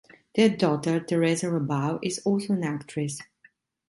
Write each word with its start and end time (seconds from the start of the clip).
Their 0.33 0.49
daughter, 0.49 0.99
Teresa 0.99 1.45
Rabal, 1.45 1.99
is 2.01 2.17
also 2.25 2.53
an 2.53 2.63
actress. 2.63 3.21